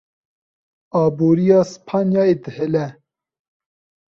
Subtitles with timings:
[1.01, 2.85] Aboriya Spanyayê dihile.